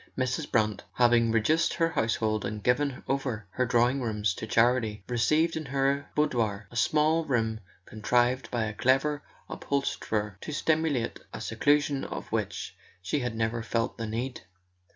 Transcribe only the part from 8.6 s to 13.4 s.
a clever upholsterer to simulate a seclusion of which she had